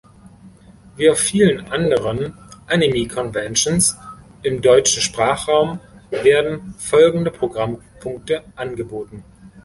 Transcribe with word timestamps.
Wie 0.95 1.11
auf 1.11 1.19
vielen 1.19 1.67
anderen 1.71 2.35
Anime-Conventions 2.65 3.95
im 4.41 4.59
deutschen 4.59 4.99
Sprachraum 4.99 5.79
werden 6.09 6.73
folgende 6.79 7.29
Programmpunkte 7.29 8.43
angeboten. 8.55 9.23